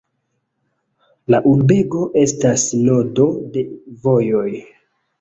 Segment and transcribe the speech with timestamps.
[1.35, 3.67] La urbego estas nodo de
[4.09, 4.51] vojoj.